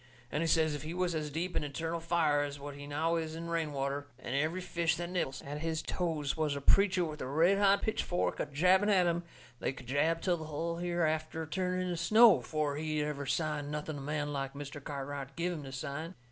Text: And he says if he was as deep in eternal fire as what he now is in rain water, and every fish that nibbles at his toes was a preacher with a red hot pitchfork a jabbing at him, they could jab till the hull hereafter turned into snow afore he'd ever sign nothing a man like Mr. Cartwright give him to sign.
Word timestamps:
And 0.31 0.41
he 0.41 0.47
says 0.47 0.73
if 0.73 0.81
he 0.81 0.95
was 0.95 1.13
as 1.13 1.29
deep 1.29 1.55
in 1.55 1.63
eternal 1.63 1.99
fire 1.99 2.41
as 2.41 2.59
what 2.59 2.73
he 2.73 2.87
now 2.87 3.17
is 3.17 3.35
in 3.35 3.51
rain 3.51 3.71
water, 3.71 4.07
and 4.17 4.35
every 4.35 4.59
fish 4.59 4.95
that 4.95 5.11
nibbles 5.11 5.43
at 5.43 5.59
his 5.59 5.83
toes 5.83 6.35
was 6.35 6.55
a 6.55 6.59
preacher 6.59 7.05
with 7.05 7.21
a 7.21 7.27
red 7.27 7.59
hot 7.59 7.83
pitchfork 7.83 8.39
a 8.39 8.47
jabbing 8.47 8.89
at 8.89 9.05
him, 9.05 9.21
they 9.59 9.71
could 9.71 9.85
jab 9.85 10.19
till 10.19 10.37
the 10.37 10.45
hull 10.45 10.77
hereafter 10.77 11.45
turned 11.45 11.83
into 11.83 11.97
snow 11.97 12.37
afore 12.37 12.77
he'd 12.77 13.03
ever 13.03 13.27
sign 13.27 13.69
nothing 13.69 13.99
a 13.99 14.01
man 14.01 14.33
like 14.33 14.55
Mr. 14.55 14.83
Cartwright 14.83 15.35
give 15.35 15.53
him 15.53 15.61
to 15.65 15.71
sign. 15.71 16.15